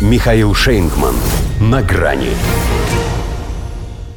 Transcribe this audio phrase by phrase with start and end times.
[0.00, 1.14] Михаил Шейнгман.
[1.60, 2.30] На грани.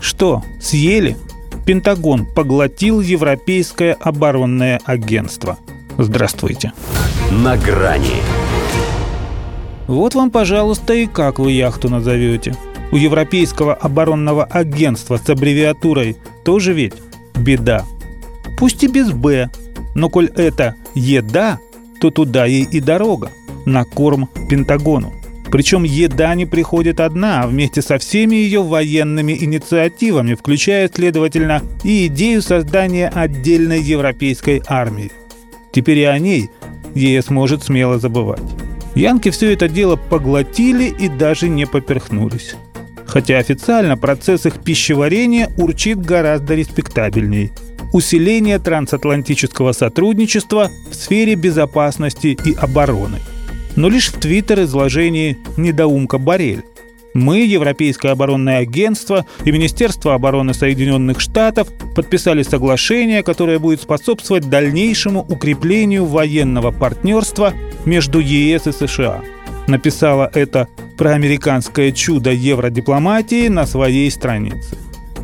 [0.00, 1.18] Что, съели?
[1.66, 5.58] Пентагон поглотил Европейское оборонное агентство.
[5.98, 6.72] Здравствуйте.
[7.30, 8.22] На грани.
[9.86, 12.56] Вот вам, пожалуйста, и как вы яхту назовете.
[12.90, 16.94] У Европейского оборонного агентства с аббревиатурой тоже ведь
[17.34, 17.84] беда.
[18.58, 19.50] Пусть и без «Б»,
[19.94, 21.58] но коль это «еда»,
[22.00, 23.30] то туда ей и дорога,
[23.66, 25.12] на корм Пентагону.
[25.50, 32.06] Причем еда не приходит одна, а вместе со всеми ее военными инициативами, включая, следовательно, и
[32.06, 35.12] идею создания отдельной европейской армии.
[35.72, 36.50] Теперь и о ней
[36.94, 38.42] ЕС может смело забывать.
[38.94, 42.54] Янки все это дело поглотили и даже не поперхнулись.
[43.06, 47.52] Хотя официально процесс их пищеварения урчит гораздо респектабельней.
[47.92, 53.18] Усиление трансатлантического сотрудничества в сфере безопасности и обороны.
[53.76, 56.64] Но лишь в твиттер-изложении недоумка Барель.
[57.14, 65.20] Мы, Европейское оборонное агентство и Министерство обороны Соединенных Штатов подписали соглашение, которое будет способствовать дальнейшему
[65.20, 67.54] укреплению военного партнерства
[67.86, 69.22] между ЕС и США.
[69.66, 74.76] Написала это проамериканское чудо евродипломатии на своей странице.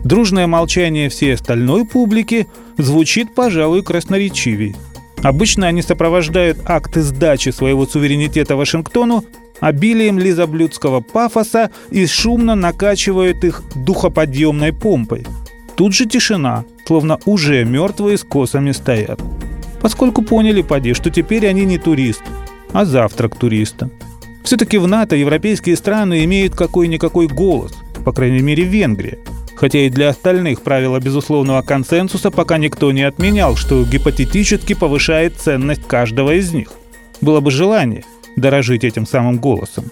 [0.03, 4.75] Дружное молчание всей остальной публики звучит, пожалуй, красноречивей.
[5.23, 9.25] Обычно они сопровождают акты сдачи своего суверенитета Вашингтону
[9.61, 15.25] обилием лизоблюдского пафоса и шумно накачивают их духоподъемной помпой.
[15.77, 19.21] Тут же тишина, словно уже мертвые с косами стоят.
[19.81, 22.23] Поскольку поняли, поди, что теперь они не турист,
[22.73, 23.89] а завтрак туриста.
[24.43, 27.73] Все-таки в НАТО европейские страны имеют какой-никакой голос,
[28.05, 29.19] по крайней мере Венгрия.
[29.63, 35.87] Хотя и для остальных правила безусловного консенсуса пока никто не отменял, что гипотетически повышает ценность
[35.87, 36.73] каждого из них.
[37.21, 38.03] Было бы желание
[38.35, 39.85] дорожить этим самым голосом.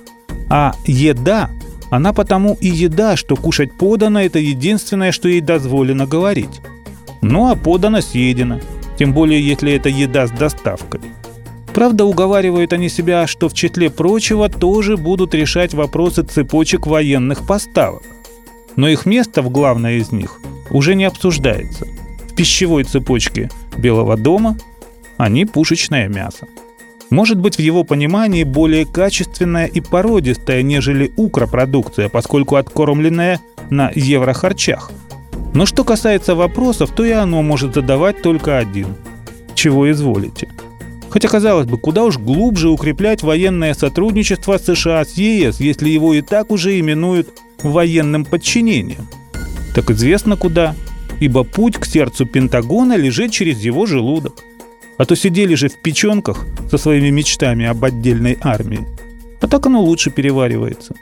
[0.49, 1.51] А еда,
[1.89, 6.61] она потому и еда, что кушать подано– это единственное, что ей дозволено говорить.
[7.23, 8.59] Ну а подано съедено,
[8.99, 11.01] тем более если это еда с доставкой.
[11.73, 18.03] Правда, уговаривают они себя, что в числе прочего тоже будут решать вопросы цепочек военных поставок.
[18.81, 21.87] Но их место в главной из них уже не обсуждается.
[22.31, 24.57] В пищевой цепочке Белого дома
[25.19, 26.47] они пушечное мясо.
[27.11, 34.91] Может быть, в его понимании более качественная и породистая, нежели укропродукция, поскольку откормленная на еврохарчах.
[35.53, 38.97] Но что касается вопросов, то и оно может задавать только один.
[39.55, 40.49] Чего изволите–
[41.11, 46.23] Хотя, казалось бы, куда уж глубже укреплять военное сотрудничество США с ЕС, если его и
[46.23, 47.31] так уже именуют
[47.63, 49.09] военным подчинением.
[49.75, 50.75] Так известно куда,
[51.21, 54.43] ибо путь к сердцу Пентагона лежит через его желудок.
[54.99, 58.87] А то сидели же в печенках со своими мечтами об отдельной армии.
[59.41, 60.95] А так оно лучше переваривается.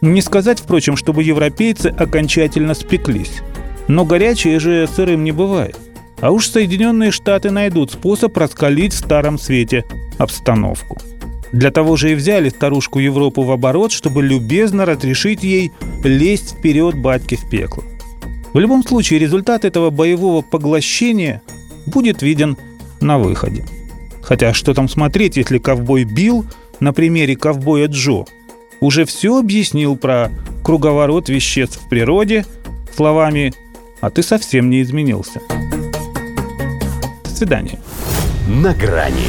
[0.00, 3.42] Не сказать, впрочем, чтобы европейцы окончательно спеклись.
[3.88, 5.76] Но горячее же сырым не бывает.
[6.20, 9.84] А уж Соединенные Штаты найдут способ раскалить в старом свете
[10.18, 10.98] обстановку.
[11.54, 15.70] Для того же и взяли старушку Европу в оборот, чтобы любезно разрешить ей
[16.02, 17.84] лезть вперед батьки в пекло.
[18.52, 21.42] В любом случае, результат этого боевого поглощения
[21.86, 22.56] будет виден
[23.00, 23.64] на выходе.
[24.20, 26.44] Хотя что там смотреть, если ковбой Билл
[26.80, 28.24] на примере ковбоя Джо
[28.80, 30.32] уже все объяснил про
[30.64, 32.46] круговорот веществ в природе
[32.96, 33.54] словами
[34.00, 35.40] «а ты совсем не изменился».
[37.22, 37.78] До свидания.
[38.48, 39.28] На грани